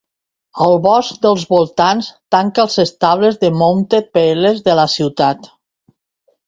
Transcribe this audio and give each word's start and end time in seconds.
El 0.63 0.71
bosc 0.85 1.19
dels 1.25 1.43
voltants 1.51 2.09
tanca 2.37 2.65
els 2.65 2.79
estables 2.87 3.39
de 3.45 3.55
Mounted 3.61 4.13
Peelers 4.19 4.69
de 4.71 4.81
la 4.83 4.91
ciutat. 4.99 5.55